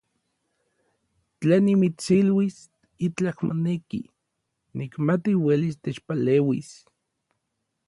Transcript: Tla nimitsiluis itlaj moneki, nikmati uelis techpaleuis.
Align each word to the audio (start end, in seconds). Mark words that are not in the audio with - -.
Tla 1.39 1.57
nimitsiluis 1.65 2.57
itlaj 3.09 3.35
moneki, 3.51 4.01
nikmati 4.81 5.39
uelis 5.45 5.81
techpaleuis. 5.89 6.75